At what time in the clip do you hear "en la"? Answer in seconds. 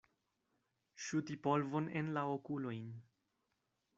2.01-2.25